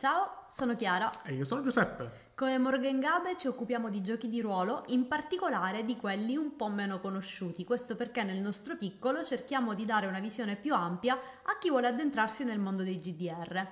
Ciao, 0.00 0.46
sono 0.48 0.76
Chiara. 0.76 1.10
E 1.24 1.34
io 1.34 1.44
sono 1.44 1.60
Giuseppe. 1.60 2.28
Come 2.34 2.56
Morgan 2.56 3.00
Gabe 3.00 3.36
ci 3.36 3.48
occupiamo 3.48 3.90
di 3.90 4.00
giochi 4.00 4.30
di 4.30 4.40
ruolo, 4.40 4.84
in 4.86 5.06
particolare 5.06 5.84
di 5.84 5.98
quelli 5.98 6.36
un 6.36 6.56
po' 6.56 6.70
meno 6.70 7.00
conosciuti. 7.00 7.64
Questo 7.64 7.96
perché 7.96 8.22
nel 8.22 8.38
nostro 8.38 8.78
piccolo 8.78 9.22
cerchiamo 9.22 9.74
di 9.74 9.84
dare 9.84 10.06
una 10.06 10.18
visione 10.18 10.56
più 10.56 10.74
ampia 10.74 11.16
a 11.16 11.58
chi 11.58 11.68
vuole 11.68 11.88
addentrarsi 11.88 12.44
nel 12.44 12.58
mondo 12.58 12.82
dei 12.82 12.98
GDR. 12.98 13.68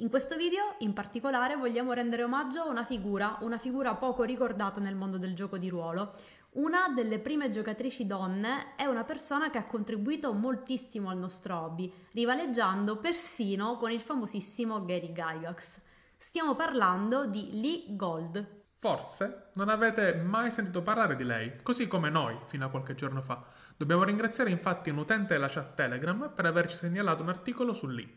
In 0.00 0.10
questo 0.10 0.36
video, 0.36 0.76
in 0.78 0.92
particolare, 0.92 1.56
vogliamo 1.56 1.92
rendere 1.92 2.22
omaggio 2.22 2.60
a 2.60 2.68
una 2.68 2.84
figura, 2.84 3.36
una 3.40 3.58
figura 3.58 3.96
poco 3.96 4.22
ricordata 4.22 4.78
nel 4.78 4.94
mondo 4.94 5.18
del 5.18 5.34
gioco 5.34 5.58
di 5.58 5.68
ruolo, 5.68 6.14
una 6.50 6.88
delle 6.94 7.18
prime 7.18 7.50
giocatrici 7.50 8.06
donne 8.06 8.76
è 8.76 8.84
una 8.84 9.02
persona 9.02 9.50
che 9.50 9.58
ha 9.58 9.66
contribuito 9.66 10.32
moltissimo 10.32 11.10
al 11.10 11.18
nostro 11.18 11.58
hobby, 11.58 11.92
rivaleggiando 12.12 12.98
persino 12.98 13.76
con 13.76 13.90
il 13.90 13.98
famosissimo 13.98 14.84
Gary 14.84 15.12
Gygax. 15.12 15.80
Stiamo 16.16 16.54
parlando 16.54 17.26
di 17.26 17.60
Lee 17.60 17.96
Gold. 17.96 18.62
Forse 18.78 19.50
non 19.54 19.68
avete 19.68 20.14
mai 20.14 20.52
sentito 20.52 20.80
parlare 20.80 21.16
di 21.16 21.24
lei, 21.24 21.60
così 21.60 21.88
come 21.88 22.08
noi 22.08 22.38
fino 22.44 22.64
a 22.64 22.70
qualche 22.70 22.94
giorno 22.94 23.20
fa. 23.20 23.44
Dobbiamo 23.76 24.04
ringraziare 24.04 24.50
infatti 24.50 24.90
un 24.90 24.98
utente 24.98 25.34
della 25.34 25.48
chat 25.48 25.74
Telegram 25.74 26.30
per 26.32 26.46
averci 26.46 26.76
segnalato 26.76 27.24
un 27.24 27.30
articolo 27.30 27.74
su 27.74 27.88
Lee. 27.88 28.16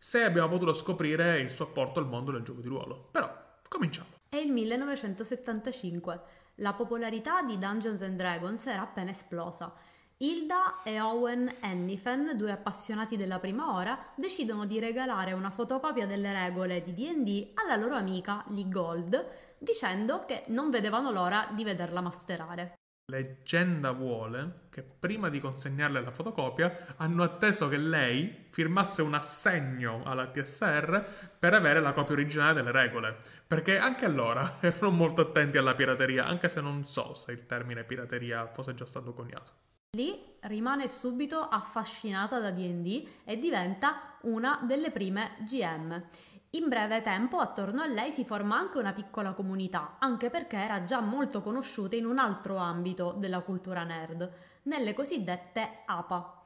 Se 0.00 0.22
abbiamo 0.22 0.48
potuto 0.48 0.72
scoprire 0.72 1.40
il 1.40 1.50
suo 1.50 1.64
apporto 1.64 1.98
al 1.98 2.06
mondo 2.06 2.30
del 2.30 2.42
gioco 2.42 2.60
di 2.60 2.68
ruolo. 2.68 3.08
Però, 3.10 3.28
cominciamo. 3.68 4.10
È 4.28 4.36
il 4.36 4.52
1975. 4.52 6.20
La 6.56 6.72
popolarità 6.72 7.42
di 7.42 7.58
Dungeons 7.58 8.02
and 8.02 8.16
Dragons 8.16 8.64
era 8.66 8.82
appena 8.82 9.10
esplosa. 9.10 9.74
Hilda 10.18 10.82
e 10.82 11.00
Owen 11.00 11.56
Ennifen, 11.60 12.32
due 12.36 12.52
appassionati 12.52 13.16
della 13.16 13.40
prima 13.40 13.74
ora, 13.74 13.98
decidono 14.14 14.66
di 14.66 14.78
regalare 14.78 15.32
una 15.32 15.50
fotocopia 15.50 16.06
delle 16.06 16.32
regole 16.32 16.82
di 16.82 16.92
D&D 16.92 17.50
alla 17.54 17.76
loro 17.76 17.94
amica 17.94 18.44
Lee 18.48 18.68
Gold, 18.68 19.56
dicendo 19.58 20.20
che 20.26 20.44
non 20.48 20.70
vedevano 20.70 21.10
l'ora 21.10 21.48
di 21.52 21.64
vederla 21.64 22.00
masterare. 22.00 22.78
Leggenda 23.10 23.92
vuole 23.92 24.66
che 24.68 24.82
prima 24.82 25.30
di 25.30 25.40
consegnarle 25.40 26.02
la 26.02 26.10
fotocopia 26.10 26.88
hanno 26.98 27.22
atteso 27.22 27.66
che 27.66 27.78
lei 27.78 28.48
firmasse 28.50 29.00
un 29.00 29.14
assegno 29.14 30.02
alla 30.04 30.26
TSR 30.26 31.06
per 31.38 31.54
avere 31.54 31.80
la 31.80 31.94
copia 31.94 32.12
originale 32.12 32.52
delle 32.52 32.70
regole, 32.70 33.16
perché 33.46 33.78
anche 33.78 34.04
allora 34.04 34.58
erano 34.60 34.90
molto 34.90 35.22
attenti 35.22 35.56
alla 35.56 35.72
pirateria, 35.72 36.26
anche 36.26 36.48
se 36.48 36.60
non 36.60 36.84
so 36.84 37.14
se 37.14 37.32
il 37.32 37.46
termine 37.46 37.82
pirateria 37.82 38.46
fosse 38.48 38.74
già 38.74 38.84
stato 38.84 39.14
coniato. 39.14 39.52
Lì 39.96 40.36
rimane 40.40 40.86
subito 40.86 41.40
affascinata 41.40 42.38
da 42.38 42.50
DD 42.50 43.08
e 43.24 43.38
diventa 43.38 44.18
una 44.24 44.60
delle 44.62 44.90
prime 44.90 45.34
GM. 45.48 46.08
In 46.52 46.66
breve 46.68 47.02
tempo 47.02 47.40
attorno 47.40 47.82
a 47.82 47.86
lei 47.86 48.10
si 48.10 48.24
forma 48.24 48.56
anche 48.56 48.78
una 48.78 48.94
piccola 48.94 49.34
comunità, 49.34 49.96
anche 49.98 50.30
perché 50.30 50.56
era 50.56 50.84
già 50.84 51.00
molto 51.00 51.42
conosciuta 51.42 51.94
in 51.94 52.06
un 52.06 52.18
altro 52.18 52.56
ambito 52.56 53.12
della 53.18 53.40
cultura 53.40 53.84
nerd, 53.84 54.32
nelle 54.62 54.94
cosiddette 54.94 55.82
APA. 55.84 56.44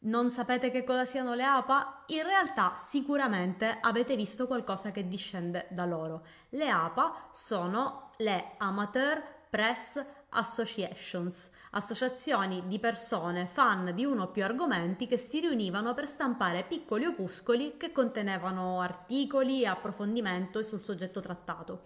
Non 0.00 0.30
sapete 0.30 0.70
che 0.70 0.84
cosa 0.84 1.06
siano 1.06 1.32
le 1.32 1.44
APA? 1.44 2.04
In 2.08 2.24
realtà 2.24 2.74
sicuramente 2.76 3.78
avete 3.80 4.16
visto 4.16 4.46
qualcosa 4.46 4.90
che 4.90 5.08
discende 5.08 5.66
da 5.70 5.86
loro. 5.86 6.26
Le 6.50 6.68
APA 6.68 7.28
sono 7.30 8.10
le 8.18 8.52
Amateur 8.58 9.37
Press 9.50 10.04
Associations, 10.30 11.50
associazioni 11.70 12.64
di 12.66 12.78
persone 12.78 13.46
fan 13.46 13.94
di 13.94 14.04
uno 14.04 14.24
o 14.24 14.30
più 14.30 14.44
argomenti 14.44 15.06
che 15.06 15.16
si 15.16 15.40
riunivano 15.40 15.94
per 15.94 16.06
stampare 16.06 16.64
piccoli 16.64 17.06
opuscoli 17.06 17.78
che 17.78 17.90
contenevano 17.90 18.80
articoli 18.80 19.62
e 19.62 19.68
approfondimento 19.68 20.62
sul 20.62 20.84
soggetto 20.84 21.20
trattato. 21.20 21.84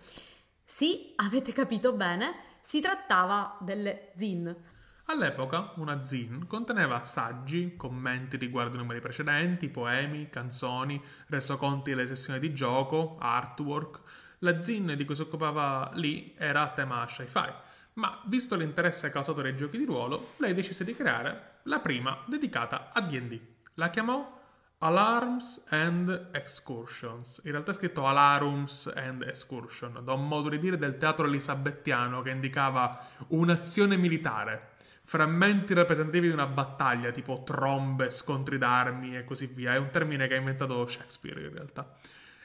Sì, 0.64 1.12
avete 1.16 1.52
capito 1.52 1.92
bene, 1.92 2.34
si 2.62 2.80
trattava 2.80 3.56
delle 3.60 4.12
zin. 4.16 4.70
All'epoca 5.06 5.72
una 5.76 6.00
zin 6.00 6.46
conteneva 6.46 7.02
saggi, 7.02 7.76
commenti 7.76 8.36
riguardo 8.36 8.76
i 8.76 8.78
numeri 8.78 9.00
precedenti, 9.00 9.68
poemi, 9.68 10.30
canzoni, 10.30 11.00
resoconti 11.26 11.90
delle 11.90 12.06
sessioni 12.06 12.38
di 12.38 12.52
gioco, 12.54 13.18
artwork. 13.20 14.00
La 14.42 14.60
zin 14.60 14.94
di 14.96 15.04
cui 15.04 15.14
si 15.14 15.22
occupava 15.22 15.90
lì 15.94 16.34
era 16.36 16.62
a 16.62 16.68
tema 16.68 17.04
sci-fi 17.06 17.70
ma 17.94 18.20
visto 18.24 18.56
l'interesse 18.56 19.10
causato 19.10 19.42
dai 19.42 19.54
giochi 19.54 19.76
di 19.76 19.84
ruolo, 19.84 20.32
lei 20.38 20.54
decise 20.54 20.84
di 20.84 20.94
creare 20.94 21.58
la 21.64 21.80
prima 21.80 22.22
dedicata 22.26 22.90
a 22.92 23.00
D&D. 23.00 23.40
La 23.74 23.90
chiamò 23.90 24.40
Alarms 24.78 25.64
and 25.68 26.30
Excursions. 26.32 27.40
In 27.44 27.52
realtà 27.52 27.72
è 27.72 27.74
scritto 27.74 28.06
Alarums 28.06 28.90
and 28.94 29.22
Excursion, 29.22 30.00
da 30.02 30.12
un 30.12 30.26
modo 30.26 30.48
di 30.48 30.58
dire 30.58 30.76
del 30.76 30.96
teatro 30.96 31.26
elisabettiano 31.26 32.22
che 32.22 32.30
indicava 32.30 33.06
un'azione 33.28 33.96
militare. 33.96 34.70
Frammenti 35.04 35.74
rappresentativi 35.74 36.28
di 36.28 36.32
una 36.32 36.46
battaglia, 36.46 37.10
tipo 37.10 37.42
trombe, 37.44 38.10
scontri 38.10 38.56
d'armi 38.56 39.16
e 39.16 39.24
così 39.24 39.46
via. 39.46 39.74
È 39.74 39.76
un 39.76 39.90
termine 39.90 40.26
che 40.26 40.34
ha 40.34 40.38
inventato 40.38 40.86
Shakespeare 40.86 41.42
in 41.42 41.52
realtà. 41.52 41.94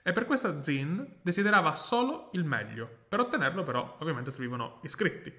E 0.07 0.13
per 0.13 0.25
questa 0.25 0.57
Zin 0.57 1.15
desiderava 1.21 1.75
solo 1.75 2.29
il 2.31 2.45
meglio. 2.45 2.89
Per 3.09 3.19
ottenerlo 3.19 3.63
però 3.63 3.97
ovviamente 3.99 4.31
servivano 4.31 4.79
iscritti. 4.83 5.33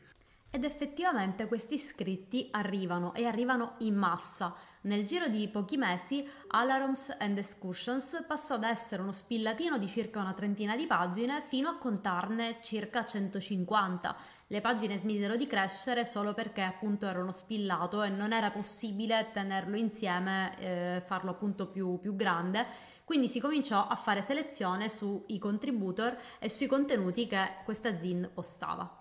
Ed 0.50 0.62
effettivamente 0.62 1.46
questi 1.46 1.76
iscritti 1.76 2.48
arrivano 2.50 3.14
e 3.14 3.24
arrivano 3.24 3.76
in 3.78 3.94
massa. 3.94 4.54
Nel 4.82 5.06
giro 5.06 5.28
di 5.28 5.48
pochi 5.48 5.78
mesi 5.78 6.22
Alarms 6.48 7.16
and 7.18 7.38
Excursions 7.38 8.24
passò 8.26 8.58
da 8.58 8.68
essere 8.68 9.00
uno 9.00 9.12
spillatino 9.12 9.78
di 9.78 9.86
circa 9.86 10.20
una 10.20 10.34
trentina 10.34 10.76
di 10.76 10.86
pagine 10.86 11.40
fino 11.40 11.70
a 11.70 11.78
contarne 11.78 12.58
circa 12.60 13.06
150. 13.06 14.16
Le 14.48 14.60
pagine 14.60 14.98
smisero 14.98 15.36
di 15.36 15.46
crescere 15.46 16.04
solo 16.04 16.34
perché 16.34 16.60
appunto 16.60 17.06
era 17.06 17.22
uno 17.22 17.32
spillato 17.32 18.02
e 18.02 18.10
non 18.10 18.34
era 18.34 18.50
possibile 18.50 19.30
tenerlo 19.32 19.78
insieme, 19.78 20.54
eh, 20.58 21.02
farlo 21.06 21.30
appunto 21.30 21.68
più, 21.68 21.98
più 21.98 22.14
grande 22.14 22.96
quindi 23.08 23.26
si 23.26 23.40
cominciò 23.40 23.86
a 23.86 23.94
fare 23.94 24.20
selezione 24.20 24.90
sui 24.90 25.38
contributor 25.38 26.14
e 26.38 26.50
sui 26.50 26.66
contenuti 26.66 27.26
che 27.26 27.54
questa 27.64 27.96
zin 27.96 28.28
postava. 28.34 28.98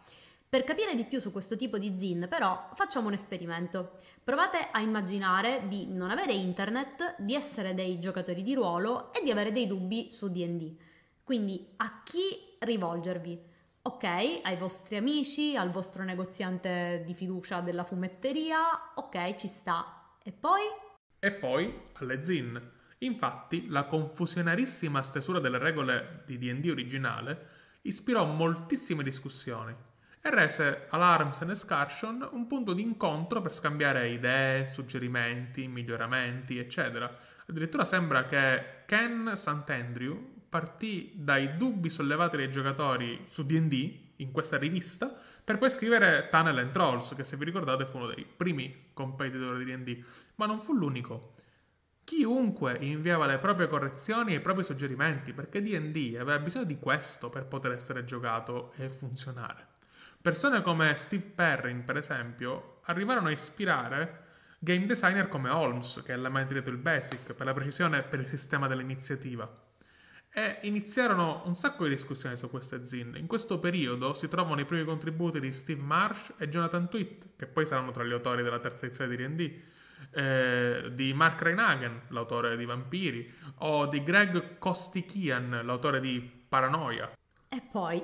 Per 0.48 0.64
capire 0.64 0.96
di 0.96 1.04
più 1.04 1.20
su 1.20 1.30
questo 1.30 1.58
tipo 1.58 1.78
di 1.78 1.94
zin, 2.00 2.28
però, 2.30 2.70
facciamo 2.74 3.08
un 3.08 3.14
esperimento. 3.14 3.98
Provate 4.24 4.70
a 4.72 4.80
immaginare 4.80 5.64
di 5.68 5.88
non 5.88 6.10
avere 6.10 6.32
internet, 6.32 7.16
di 7.18 7.36
essere 7.36 7.74
dei 7.74 8.00
giocatori 8.00 8.44
di 8.44 8.54
ruolo 8.54 9.12
e 9.12 9.22
di 9.22 9.30
avere 9.30 9.52
dei 9.52 9.68
dubbi 9.68 10.08
su 10.14 10.30
DD. 10.30 10.78
Quindi 11.22 11.74
a 11.76 12.02
chi 12.06 12.56
rivolgervi? 12.60 13.38
Ok, 13.82 14.06
ai 14.06 14.56
vostri 14.56 14.96
amici, 14.96 15.58
al 15.58 15.70
vostro 15.70 16.06
negoziante 16.06 17.04
di 17.06 17.14
fiducia 17.14 17.60
della 17.60 17.84
fumetteria, 17.84 18.94
ok, 18.96 19.36
ci 19.36 19.48
sta. 19.48 20.14
E 20.24 20.32
poi? 20.32 20.62
E 21.20 21.32
poi 21.34 21.78
alle 21.96 22.22
zin. 22.22 22.76
Infatti, 23.00 23.68
la 23.68 23.86
confusionarissima 23.86 25.04
stesura 25.04 25.40
delle 25.40 25.60
regole 25.60 26.24
di 26.26 26.38
D&D 26.38 26.70
originale 26.70 27.48
ispirò 27.82 28.26
moltissime 28.26 29.04
discussioni 29.04 29.76
e 30.20 30.30
rese 30.32 30.88
Alarms 30.90 31.42
and 31.42 31.52
Excursion 31.52 32.28
un 32.32 32.48
punto 32.48 32.74
di 32.74 32.82
incontro 32.82 33.40
per 33.40 33.54
scambiare 33.54 34.10
idee, 34.10 34.66
suggerimenti, 34.66 35.68
miglioramenti, 35.68 36.58
eccetera. 36.58 37.16
Addirittura 37.46 37.86
sembra 37.86 38.26
che 38.26 38.84
Ken 38.86 39.32
Sant'Andrew 39.36 40.36
partì 40.50 41.12
dai 41.14 41.56
dubbi 41.56 41.90
sollevati 41.90 42.36
dai 42.36 42.50
giocatori 42.50 43.26
su 43.28 43.46
D&D 43.46 44.06
in 44.18 44.32
questa 44.32 44.58
rivista 44.58 45.16
per 45.44 45.58
poi 45.58 45.70
scrivere 45.70 46.28
Tunnel 46.30 46.58
and 46.58 46.72
Trolls, 46.72 47.14
che 47.16 47.24
se 47.24 47.38
vi 47.38 47.46
ricordate 47.46 47.86
fu 47.86 47.98
uno 47.98 48.08
dei 48.08 48.26
primi 48.26 48.90
competitor 48.92 49.58
di 49.58 49.66
D&D, 49.66 50.04
ma 50.36 50.46
non 50.46 50.60
fu 50.60 50.74
l'unico. 50.74 51.36
Chiunque 52.08 52.78
inviava 52.80 53.26
le 53.26 53.38
proprie 53.38 53.68
correzioni 53.68 54.32
e 54.32 54.38
i 54.38 54.40
propri 54.40 54.64
suggerimenti, 54.64 55.34
perché 55.34 55.62
DD 55.62 56.16
aveva 56.18 56.40
bisogno 56.40 56.64
di 56.64 56.80
questo 56.80 57.30
per 57.30 57.48
poter 57.48 57.74
essere 57.74 58.06
giocato 58.06 58.72
e 58.78 58.88
funzionare. 58.88 59.68
Persone 60.22 60.62
come 60.62 60.96
Steve 60.96 61.26
Perrin, 61.36 61.84
per 61.84 61.98
esempio, 61.98 62.80
arrivarono 62.84 63.28
a 63.28 63.32
ispirare 63.32 64.24
game 64.58 64.86
designer 64.86 65.28
come 65.28 65.50
Holmes, 65.50 66.02
che 66.06 66.14
è 66.14 66.16
la 66.16 66.30
mente 66.30 66.54
dietro 66.54 66.72
il 66.72 66.80
Basic, 66.80 67.34
per 67.34 67.46
la 67.46 67.54
precisione 67.54 68.04
per 68.04 68.22
il 68.22 68.28
sistema 68.28 68.68
dell'iniziativa. 68.68 69.66
E 70.32 70.60
iniziarono 70.62 71.42
un 71.44 71.56
sacco 71.56 71.84
di 71.84 71.90
discussioni 71.90 72.38
su 72.38 72.50
queste 72.50 72.76
aziende. 72.76 73.20
In 73.20 73.28
questo 73.28 73.60
periodo 73.60 74.14
si 74.14 74.30
trovano 74.30 74.62
i 74.62 74.66
primi 74.66 74.86
contributi 74.86 75.42
di 75.42 75.52
Steve 75.52 75.82
Marsh 75.82 76.36
e 76.38 76.48
Jonathan 76.48 76.88
Tweet, 76.88 77.32
che 77.36 77.48
poi 77.48 77.66
saranno 77.66 77.92
tra 77.92 78.06
gli 78.06 78.14
autori 78.14 78.44
della 78.44 78.60
terza 78.60 78.86
edizione 78.86 79.14
di 79.14 79.28
D&D, 79.28 79.62
eh, 80.12 80.92
di 80.94 81.14
Mark 81.14 81.42
Reinhagen, 81.42 82.04
l'autore 82.10 82.58
di 82.58 82.66
Vampiri, 82.66 83.34
o 83.60 83.86
di 83.88 84.04
Greg 84.04 84.58
Kostikian, 84.58 85.62
l'autore 85.64 86.00
di 86.00 86.20
Paranoia. 86.20 87.12
E 87.50 87.62
poi, 87.72 88.02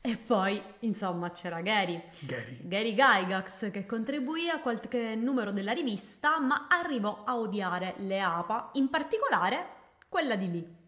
e 0.00 0.16
poi, 0.16 0.60
insomma, 0.80 1.30
c'era 1.30 1.60
Gary. 1.60 2.02
Gary. 2.20 2.58
Gary 2.62 2.94
Gygax 2.94 3.70
che 3.70 3.86
contribuì 3.86 4.48
a 4.48 4.60
qualche 4.60 5.14
numero 5.14 5.50
della 5.50 5.72
rivista, 5.72 6.40
ma 6.40 6.66
arrivò 6.68 7.22
a 7.24 7.38
odiare 7.38 7.94
le 7.98 8.20
APA, 8.20 8.70
in 8.74 8.88
particolare 8.90 9.66
quella 10.08 10.36
di 10.36 10.50
lì. 10.50 10.80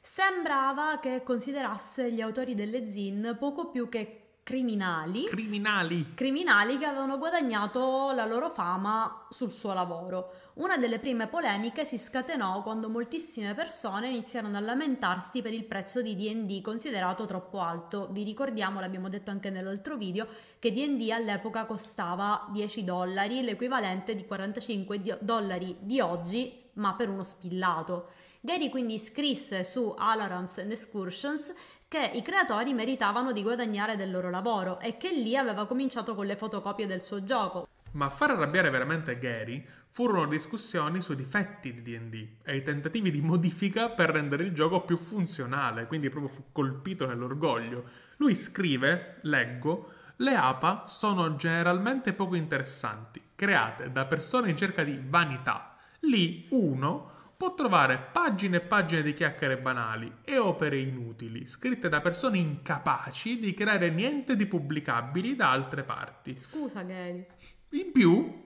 sembrava 0.00 0.98
che 1.00 1.22
considerasse 1.22 2.12
gli 2.12 2.20
autori 2.20 2.54
delle 2.54 2.90
zin 2.92 3.36
poco 3.38 3.70
più 3.70 3.88
che 3.88 4.23
criminali. 4.44 5.24
Criminali. 5.24 6.12
Criminali 6.14 6.76
che 6.76 6.84
avevano 6.84 7.16
guadagnato 7.16 8.12
la 8.12 8.26
loro 8.26 8.50
fama 8.50 9.26
sul 9.30 9.50
suo 9.50 9.72
lavoro. 9.72 10.50
Una 10.54 10.76
delle 10.76 10.98
prime 10.98 11.28
polemiche 11.28 11.86
si 11.86 11.96
scatenò 11.96 12.62
quando 12.62 12.90
moltissime 12.90 13.54
persone 13.54 14.10
iniziarono 14.10 14.58
a 14.58 14.60
lamentarsi 14.60 15.40
per 15.40 15.54
il 15.54 15.64
prezzo 15.64 16.02
di 16.02 16.14
DD 16.14 16.60
considerato 16.60 17.24
troppo 17.24 17.60
alto. 17.60 18.08
Vi 18.12 18.22
ricordiamo, 18.22 18.80
l'abbiamo 18.80 19.08
detto 19.08 19.30
anche 19.30 19.48
nell'altro 19.48 19.96
video, 19.96 20.26
che 20.58 20.72
DD 20.72 21.08
all'epoca 21.10 21.64
costava 21.64 22.46
10 22.52 22.84
dollari, 22.84 23.42
l'equivalente 23.42 24.14
di 24.14 24.26
45 24.26 25.18
dollari 25.20 25.74
di 25.80 26.00
oggi, 26.00 26.52
ma 26.74 26.94
per 26.94 27.08
uno 27.08 27.22
spillato. 27.22 28.10
Gary 28.44 28.68
quindi 28.68 28.98
scrisse 28.98 29.64
su 29.64 29.94
Alarms 29.96 30.58
and 30.58 30.70
Excursions 30.70 31.50
che 31.94 32.10
i 32.12 32.22
creatori 32.22 32.74
meritavano 32.74 33.30
di 33.30 33.40
guadagnare 33.40 33.94
del 33.94 34.10
loro 34.10 34.28
lavoro 34.28 34.80
e 34.80 34.96
che 34.96 35.12
lì 35.12 35.36
aveva 35.36 35.64
cominciato 35.64 36.16
con 36.16 36.26
le 36.26 36.34
fotocopie 36.34 36.88
del 36.88 37.02
suo 37.02 37.22
gioco. 37.22 37.68
Ma 37.92 38.06
a 38.06 38.10
far 38.10 38.30
arrabbiare 38.30 38.68
veramente 38.68 39.16
Gary 39.16 39.64
furono 39.90 40.26
discussioni 40.26 41.00
sui 41.00 41.14
difetti 41.14 41.72
di 41.72 41.96
DD 41.96 42.28
e 42.42 42.56
i 42.56 42.64
tentativi 42.64 43.12
di 43.12 43.20
modifica 43.20 43.90
per 43.90 44.10
rendere 44.10 44.42
il 44.42 44.52
gioco 44.52 44.80
più 44.80 44.96
funzionale, 44.96 45.86
quindi 45.86 46.08
proprio 46.08 46.32
fu 46.32 46.46
colpito 46.50 47.06
nell'orgoglio. 47.06 47.84
Lui 48.16 48.34
scrive, 48.34 49.18
leggo, 49.20 49.92
le 50.16 50.34
APA 50.34 50.86
sono 50.88 51.36
generalmente 51.36 52.12
poco 52.12 52.34
interessanti, 52.34 53.22
create 53.36 53.92
da 53.92 54.04
persone 54.06 54.50
in 54.50 54.56
cerca 54.56 54.82
di 54.82 55.00
vanità. 55.00 55.76
Lì 56.00 56.48
uno 56.50 57.12
può 57.36 57.54
trovare 57.54 57.98
pagine 58.12 58.58
e 58.58 58.60
pagine 58.60 59.02
di 59.02 59.14
chiacchiere 59.14 59.58
banali 59.58 60.12
e 60.24 60.38
opere 60.38 60.78
inutili, 60.78 61.46
scritte 61.46 61.88
da 61.88 62.00
persone 62.00 62.38
incapaci 62.38 63.38
di 63.38 63.54
creare 63.54 63.90
niente 63.90 64.36
di 64.36 64.46
pubblicabili 64.46 65.34
da 65.34 65.50
altre 65.50 65.82
parti. 65.82 66.36
Scusa, 66.36 66.82
Gary. 66.82 67.26
In 67.70 67.90
più, 67.92 68.42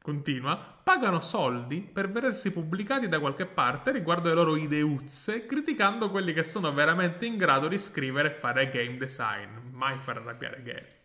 continua, 0.00 0.56
pagano 0.56 1.20
soldi 1.20 1.80
per 1.80 2.10
vedersi 2.10 2.50
pubblicati 2.50 3.08
da 3.08 3.20
qualche 3.20 3.46
parte 3.46 3.92
riguardo 3.92 4.28
le 4.28 4.34
loro 4.34 4.56
ideuzze, 4.56 5.44
criticando 5.44 6.10
quelli 6.10 6.32
che 6.32 6.44
sono 6.44 6.72
veramente 6.72 7.26
in 7.26 7.36
grado 7.36 7.68
di 7.68 7.78
scrivere 7.78 8.28
e 8.34 8.38
fare 8.38 8.70
game 8.70 8.96
design. 8.96 9.50
Mai 9.72 9.96
far 9.98 10.18
arrabbiare 10.18 10.62
Gary. 10.62 10.96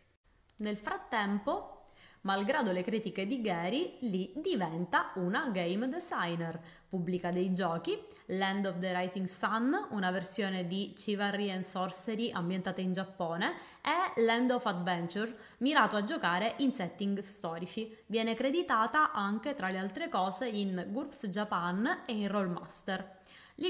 Nel 0.58 0.78
frattempo, 0.78 1.83
Malgrado 2.26 2.72
le 2.72 2.84
critiche 2.84 3.28
di 3.28 3.42
Gary, 3.42 3.98
Lee 4.00 4.32
diventa 4.36 5.12
una 5.16 5.50
game 5.50 5.90
designer. 5.90 6.58
Pubblica 6.88 7.32
dei 7.32 7.54
giochi, 7.54 8.02
Land 8.28 8.66
of 8.66 8.78
the 8.78 8.98
Rising 8.98 9.28
Sun, 9.28 9.88
una 9.90 10.10
versione 10.10 10.66
di 10.66 10.94
Chivalry 10.96 11.52
and 11.52 11.64
Sorcery 11.64 12.32
ambientata 12.32 12.80
in 12.80 12.94
Giappone, 12.94 13.54
e 13.82 14.22
Land 14.22 14.52
of 14.52 14.66
Adventure, 14.66 15.36
mirato 15.58 15.98
a 15.98 16.04
giocare 16.06 16.54
in 16.60 16.72
setting 16.72 17.20
storici. 17.20 17.94
Viene 18.06 18.36
creditata 18.36 19.12
anche, 19.12 19.54
tra 19.54 19.68
le 19.68 19.80
altre 19.80 20.08
cose, 20.08 20.48
in 20.48 20.88
GURPS 20.92 21.28
Japan 21.28 22.04
e 22.06 22.14
in 22.14 22.30
Rollmaster. 22.30 23.20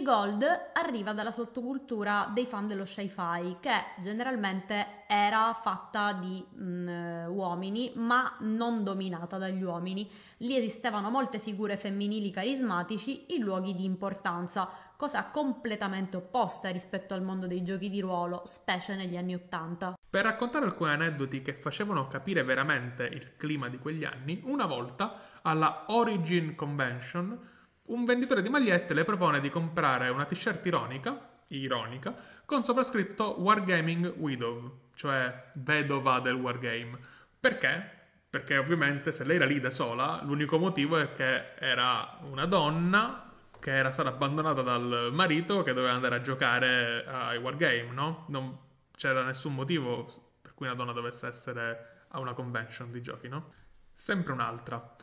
Gold 0.02 0.44
arriva 0.74 1.14
dalla 1.14 1.32
sottocultura 1.32 2.32
dei 2.34 2.46
fan 2.46 2.68
dello 2.68 2.86
sci-fi, 2.86 3.58
che 3.60 4.02
generalmente 4.02 5.04
era 5.08 5.54
fatta 5.54 6.14
di 6.14 6.44
mh, 6.50 6.64
mm, 6.64 7.28
uomini, 7.28 7.92
ma 7.96 8.36
non 8.40 8.84
dominata 8.84 9.38
dagli 9.38 9.62
uomini. 9.62 10.10
Lì 10.38 10.58
esistevano 10.58 11.10
molte 11.10 11.38
figure 11.38 11.78
femminili 11.78 12.32
carismatici 12.32 13.36
in 13.36 13.44
luoghi 13.44 13.76
di 13.76 13.84
importanza, 13.84 14.68
cosa 14.98 15.26
completamente 15.26 16.18
opposta 16.18 16.70
rispetto 16.70 17.14
al 17.14 17.22
mondo 17.22 17.46
dei 17.46 17.62
giochi 17.64 17.90
di 17.90 18.00
ruolo, 18.00 18.44
specie 18.46 18.96
negli 18.96 19.18
anni 19.18 19.36
Ottanta. 19.36 19.98
Per 20.10 20.24
raccontare 20.24 20.66
alcuni 20.66 20.92
aneddoti 20.92 21.42
che 21.42 21.54
facevano 21.54 22.08
capire 22.08 22.44
veramente 22.44 23.04
il 23.04 23.36
clima 23.36 23.68
di 23.68 23.78
quegli 23.78 24.06
anni, 24.06 24.42
una 24.46 24.66
volta 24.66 25.40
alla 25.42 25.86
Origin 25.88 26.56
Convention 26.56 27.52
un 27.86 28.06
venditore 28.06 28.42
di 28.42 28.50
magliette 28.50 28.94
le 28.94 29.04
propone 29.04 29.40
di 29.40 29.50
comprare 29.50 30.10
una 30.10 30.26
t-shirt 30.26 30.66
ironica, 30.66 31.42
ironica 31.48 32.16
con 32.46 32.64
soprascritto 32.64 33.42
Wargaming 33.42 34.16
Widow, 34.18 34.90
cioè 34.96 35.50
vedova 35.56 36.20
del 36.20 36.36
wargame. 36.36 36.98
Perché? 37.40 38.02
Perché 38.30 38.58
ovviamente 38.58 39.12
se 39.12 39.24
lei 39.26 39.36
era 39.36 39.46
lì 39.46 39.60
da 39.60 39.70
sola, 39.70 40.22
l'unico 40.24 40.58
motivo 40.58 40.98
è 40.98 41.14
che 41.14 41.54
era 41.56 42.18
una 42.22 42.46
donna 42.46 43.32
che 43.60 43.72
era 43.72 43.92
stata 43.92 44.10
abbandonata 44.10 44.62
dal 44.62 45.10
marito 45.14 45.64
che 45.64 45.74
doveva 45.74 45.94
andare 45.94 46.16
a 46.16 46.22
giocare 46.22 47.06
ai 47.06 47.38
wargame, 47.38 47.92
no? 47.92 48.26
Non 48.30 48.58
c'era 48.96 49.24
nessun 49.24 49.54
motivo 49.54 50.06
per 50.42 50.54
cui 50.54 50.66
una 50.66 50.76
donna 50.76 50.92
dovesse 50.92 51.28
essere 51.28 52.06
a 52.10 52.20
una 52.20 52.34
convention 52.34 52.92
di 52.92 53.02
giochi, 53.02 53.28
no? 53.28 53.54
Sempre 53.94 54.34
un'altra. 54.34 54.96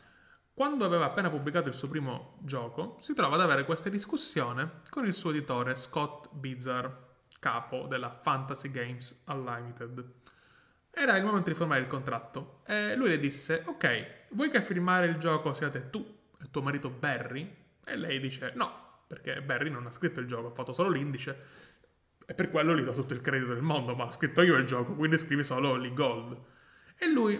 Quando 0.61 0.85
aveva 0.85 1.05
appena 1.05 1.31
pubblicato 1.31 1.69
il 1.69 1.73
suo 1.73 1.87
primo 1.87 2.37
gioco, 2.43 2.95
si 2.99 3.15
trova 3.15 3.33
ad 3.33 3.41
avere 3.41 3.65
questa 3.65 3.89
discussione 3.89 4.81
con 4.91 5.07
il 5.07 5.13
suo 5.15 5.31
editore 5.31 5.73
Scott 5.73 6.29
Bizarre, 6.31 6.97
capo 7.39 7.87
della 7.87 8.11
Fantasy 8.11 8.69
Games 8.69 9.23
Unlimited. 9.25 10.05
Era 10.91 11.17
il 11.17 11.25
momento 11.25 11.49
di 11.49 11.55
firmare 11.55 11.81
il 11.81 11.87
contratto 11.87 12.61
e 12.67 12.95
lui 12.95 13.09
le 13.09 13.17
disse: 13.17 13.63
Ok, 13.65 14.27
vuoi 14.33 14.51
che 14.51 14.57
a 14.57 14.61
firmare 14.61 15.07
il 15.07 15.17
gioco 15.17 15.51
siate 15.51 15.89
tu 15.89 16.05
e 16.39 16.51
tuo 16.51 16.61
marito 16.61 16.91
Barry? 16.91 17.51
E 17.83 17.97
lei 17.97 18.19
dice: 18.19 18.51
No, 18.53 19.05
perché 19.07 19.41
Barry 19.41 19.71
non 19.71 19.87
ha 19.87 19.91
scritto 19.91 20.19
il 20.19 20.27
gioco, 20.27 20.49
ha 20.49 20.53
fatto 20.53 20.73
solo 20.73 20.89
l'indice. 20.89 21.37
E 22.23 22.35
per 22.35 22.51
quello 22.51 22.77
gli 22.77 22.83
do 22.83 22.91
tutto 22.91 23.15
il 23.15 23.21
credito 23.21 23.51
del 23.51 23.63
mondo, 23.63 23.95
ma 23.95 24.03
ho 24.03 24.11
scritto 24.11 24.43
io 24.43 24.57
il 24.57 24.67
gioco, 24.67 24.93
quindi 24.93 25.17
scrivi 25.17 25.43
solo 25.43 25.75
Lee 25.75 25.91
Gold. 25.91 26.37
E 26.99 27.07
lui, 27.09 27.35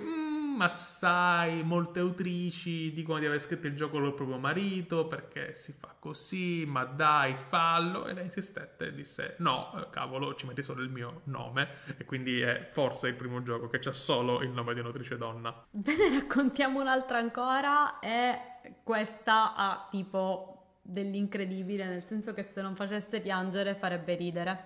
mm, 0.52 0.56
ma 0.56 0.68
sai, 0.70 1.64
molte 1.64 2.00
autrici 2.00 2.92
dicono 2.92 3.20
di 3.20 3.26
aver 3.26 3.42
scritto 3.42 3.68
il 3.68 3.76
gioco 3.76 4.00
col 4.00 4.14
proprio 4.14 4.38
marito 4.38 5.08
perché 5.08 5.54
si 5.54 5.74
fa 5.74 5.94
così, 5.98 6.66
ma 6.68 6.84
dai, 6.86 7.36
fallo. 7.36 8.06
E 8.06 8.14
lei 8.14 8.26
insistette 8.26 8.88
e 8.88 8.94
disse: 8.94 9.36
No, 9.40 9.74
eh, 9.78 9.90
cavolo, 9.90 10.36
ci 10.36 10.46
metti 10.46 10.64
solo 10.64 10.82
il 10.82 10.90
mio 10.90 11.22
nome. 11.26 11.68
E 11.98 12.06
quindi 12.06 12.42
è 12.42 12.62
forse 12.62 13.08
il 13.08 13.16
primo 13.16 13.42
gioco 13.42 13.68
che 13.68 13.80
c'ha 13.80 13.92
solo 13.92 14.42
il 14.42 14.50
nome 14.50 14.74
di 14.74 14.80
un'autrice 14.80 15.18
donna. 15.18 15.66
Ve 15.72 15.96
ne 15.96 16.10
raccontiamo 16.20 16.80
un'altra 16.80 17.18
ancora. 17.18 18.00
E 18.00 18.38
questa 18.84 19.56
ha 19.56 19.88
tipo 19.90 20.78
dell'incredibile, 20.82 21.86
nel 21.86 22.04
senso 22.04 22.34
che 22.34 22.44
se 22.44 22.62
non 22.62 22.76
facesse 22.76 23.22
piangere 23.22 23.76
farebbe 23.76 24.16
ridere. 24.16 24.64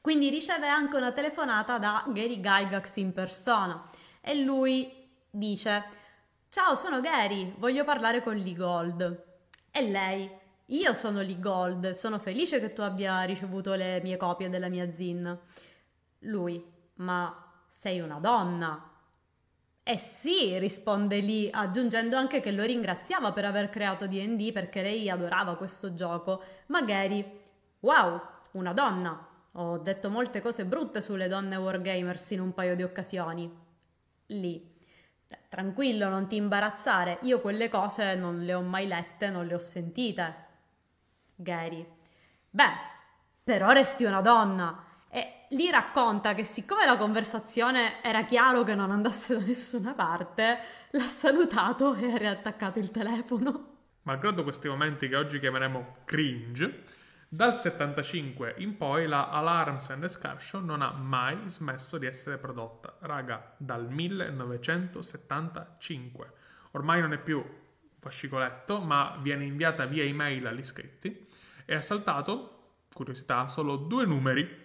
Quindi 0.00 0.30
riceve 0.30 0.68
anche 0.68 0.96
una 0.96 1.12
telefonata 1.12 1.78
da 1.78 2.04
Gary 2.08 2.40
Gygax 2.40 2.96
in 2.96 3.12
persona 3.12 3.90
e 4.20 4.34
lui 4.34 4.97
dice 5.30 5.84
Ciao, 6.50 6.74
sono 6.74 7.00
Gary, 7.02 7.54
voglio 7.58 7.84
parlare 7.84 8.22
con 8.22 8.34
Lee 8.34 8.54
Gold. 8.54 9.24
E 9.70 9.90
lei, 9.90 10.28
io 10.66 10.94
sono 10.94 11.20
Lee 11.20 11.38
Gold, 11.38 11.90
sono 11.90 12.18
felice 12.18 12.58
che 12.58 12.72
tu 12.72 12.80
abbia 12.80 13.22
ricevuto 13.24 13.74
le 13.74 14.00
mie 14.02 14.16
copie 14.16 14.48
della 14.48 14.68
mia 14.68 14.90
zin. 14.90 15.38
Lui, 16.20 16.64
ma 16.94 17.62
sei 17.68 18.00
una 18.00 18.18
donna. 18.18 18.82
Eh 19.82 19.98
sì, 19.98 20.58
risponde 20.58 21.20
Lee, 21.20 21.50
aggiungendo 21.50 22.16
anche 22.16 22.40
che 22.40 22.50
lo 22.50 22.64
ringraziava 22.64 23.32
per 23.32 23.44
aver 23.44 23.68
creato 23.68 24.06
DD 24.06 24.52
perché 24.52 24.80
lei 24.80 25.10
adorava 25.10 25.56
questo 25.56 25.92
gioco. 25.92 26.42
Ma 26.68 26.80
Gary, 26.80 27.42
wow, 27.80 28.20
una 28.52 28.72
donna. 28.72 29.26
Ho 29.52 29.76
detto 29.78 30.08
molte 30.08 30.40
cose 30.40 30.64
brutte 30.64 31.02
sulle 31.02 31.28
donne 31.28 31.56
wargamers 31.56 32.30
in 32.30 32.40
un 32.40 32.54
paio 32.54 32.74
di 32.74 32.82
occasioni. 32.82 33.50
Lee, 34.26 34.76
tranquillo, 35.48 36.08
non 36.08 36.26
ti 36.26 36.36
imbarazzare, 36.36 37.18
io 37.22 37.40
quelle 37.40 37.68
cose 37.68 38.14
non 38.14 38.42
le 38.42 38.54
ho 38.54 38.62
mai 38.62 38.86
lette, 38.86 39.30
non 39.30 39.46
le 39.46 39.54
ho 39.54 39.58
sentite. 39.58 40.46
Gary, 41.34 41.86
beh, 42.50 42.72
però 43.42 43.70
resti 43.70 44.04
una 44.04 44.20
donna. 44.20 44.84
E 45.10 45.46
lì 45.50 45.70
racconta 45.70 46.34
che 46.34 46.44
siccome 46.44 46.84
la 46.84 46.96
conversazione 46.96 48.02
era 48.02 48.24
chiaro 48.24 48.62
che 48.62 48.74
non 48.74 48.90
andasse 48.90 49.38
da 49.38 49.44
nessuna 49.44 49.94
parte, 49.94 50.58
l'ha 50.90 51.08
salutato 51.08 51.94
e 51.94 52.12
ha 52.12 52.16
riattaccato 52.16 52.78
il 52.78 52.90
telefono. 52.90 53.76
Malgrado 54.02 54.42
questi 54.42 54.68
momenti 54.68 55.08
che 55.08 55.16
oggi 55.16 55.38
chiameremo 55.38 55.96
cringe, 56.04 56.82
dal 57.30 57.54
75 57.54 58.54
in 58.56 58.78
poi 58.78 59.06
la 59.06 59.28
Alarms 59.28 59.90
and 59.90 60.02
Excursion 60.02 60.64
non 60.64 60.80
ha 60.80 60.92
mai 60.92 61.50
smesso 61.50 61.98
di 61.98 62.06
essere 62.06 62.38
prodotta. 62.38 62.96
Raga, 63.00 63.52
dal 63.58 63.86
1975. 63.90 66.32
Ormai 66.70 67.02
non 67.02 67.12
è 67.12 67.18
più 67.18 67.44
fascicoletto, 67.98 68.80
ma 68.80 69.18
viene 69.20 69.44
inviata 69.44 69.84
via 69.84 70.04
email 70.04 70.46
agli 70.46 70.60
iscritti 70.60 71.26
e 71.66 71.74
ha 71.74 71.82
saltato, 71.82 72.86
curiosità, 72.94 73.46
solo 73.46 73.76
due 73.76 74.06
numeri. 74.06 74.64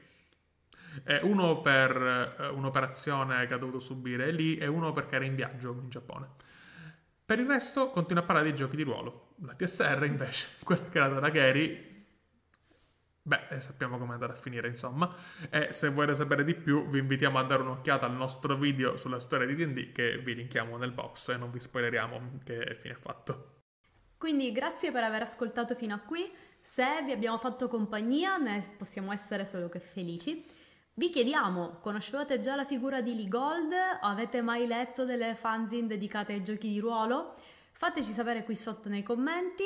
Uno 1.24 1.60
per 1.60 2.38
eh, 2.40 2.48
un'operazione 2.48 3.46
che 3.46 3.56
ha 3.56 3.58
dovuto 3.58 3.82
subire 3.82 4.32
lì 4.32 4.58
e 4.58 4.68
uno 4.68 4.94
perché 4.94 5.16
era 5.16 5.26
in 5.26 5.36
viaggio 5.36 5.74
in 5.74 5.90
Giappone. 5.90 6.30
Per 7.26 7.40
il 7.40 7.48
resto 7.48 7.90
continua 7.90 8.24
a 8.24 8.26
parlare 8.26 8.52
di 8.52 8.56
giochi 8.56 8.78
di 8.78 8.84
ruolo. 8.84 9.34
La 9.44 9.54
TSR 9.54 10.06
invece, 10.06 10.48
quella 10.64 10.88
creata 10.88 11.20
da 11.20 11.30
Gary, 11.30 11.92
Beh, 13.26 13.48
eh, 13.52 13.62
sappiamo 13.62 13.98
come 13.98 14.14
andare 14.14 14.34
a 14.34 14.36
finire, 14.36 14.68
insomma. 14.68 15.10
E 15.50 15.72
se 15.72 15.88
volete 15.88 16.14
sapere 16.14 16.44
di 16.44 16.56
più, 16.56 16.90
vi 16.90 17.00
invitiamo 17.00 17.40
a 17.40 17.44
dare 17.44 17.62
un'occhiata 17.62 18.06
al 18.06 18.16
nostro 18.16 18.58
video 18.58 18.98
sulla 18.98 19.20
storia 19.20 19.48
di 19.48 19.56
DD 19.56 19.94
che 19.94 20.18
vi 20.18 20.36
linkiamo 20.36 20.76
nel 20.76 20.92
box 20.92 21.30
e 21.30 21.38
non 21.38 21.50
vi 21.50 21.62
spoileriamo 21.62 22.40
che 22.44 22.78
fine 22.82 22.96
è 22.96 22.98
fatto. 22.98 23.62
Quindi 24.18 24.52
grazie 24.52 24.92
per 24.92 25.06
aver 25.06 25.22
ascoltato 25.22 25.74
fino 25.74 25.96
a 25.96 26.00
qui. 26.00 26.30
Se 26.60 27.02
vi 27.06 27.14
abbiamo 27.14 27.38
fatto 27.38 27.70
compagnia, 27.70 28.36
ne 28.36 28.62
possiamo 28.78 29.14
essere 29.14 29.46
solo 29.46 29.70
che 29.70 29.80
felici. 29.80 30.46
Vi 30.96 31.10
chiediamo, 31.10 31.80
conoscevate 31.80 32.42
già 32.42 32.56
la 32.56 32.66
figura 32.66 33.02
di 33.02 33.16
Lee 33.16 33.30
Gold? 33.30 33.74
Avete 34.02 34.42
mai 34.42 34.68
letto 34.68 35.06
delle 35.06 35.34
fanzine 35.36 35.88
dedicate 35.88 36.34
ai 36.34 36.44
giochi 36.44 36.68
di 36.68 36.80
ruolo? 36.80 37.36
Fateci 37.72 38.12
sapere 38.12 38.44
qui 38.44 38.58
sotto 38.58 38.90
nei 38.90 39.02
commenti 39.02 39.64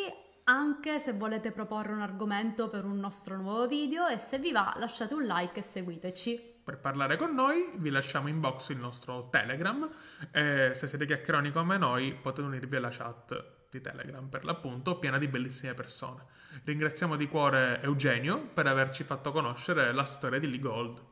anche 0.50 1.00
se 1.00 1.14
volete 1.14 1.52
proporre 1.52 1.94
un 1.94 2.02
argomento 2.02 2.70
per 2.70 2.86
un 2.86 3.00
nostro 3.00 3.36
nuovo 3.38 3.68
video 3.68 4.08
e 4.08 4.18
se 4.18 4.40
vi 4.40 4.52
va 4.52 4.74
lasciate 4.78 5.14
un 5.14 5.24
like 5.24 5.60
e 5.60 5.62
seguiteci. 5.62 6.56
Per 6.64 6.80
parlare 6.80 7.16
con 7.16 7.34
noi 7.34 7.72
vi 7.76 7.90
lasciamo 7.90 8.28
in 8.28 8.40
box 8.40 8.70
il 8.70 8.78
nostro 8.78 9.30
Telegram 9.30 9.90
e 10.32 10.72
se 10.74 10.88
siete 10.88 11.06
chiacchieroni 11.06 11.52
come 11.52 11.78
noi 11.78 12.14
potete 12.14 12.48
unirvi 12.48 12.76
alla 12.76 12.90
chat 12.90 13.56
di 13.70 13.82
Telegram 13.82 14.28
per 14.28 14.46
l'appunto 14.46 14.98
piena 15.00 15.18
di 15.18 15.28
bellissime 15.28 15.74
persone. 15.74 16.26
Ringraziamo 16.64 17.16
di 17.16 17.28
cuore 17.28 17.82
Eugenio 17.82 18.48
per 18.48 18.68
averci 18.68 19.04
fatto 19.04 19.32
conoscere 19.32 19.94
la 19.94 20.06
storia 20.06 20.40
di 20.40 20.50
Lee 20.50 20.60
Gold. 20.60 21.04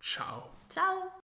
Ciao! 0.00 0.62
Ciao! 0.68 1.08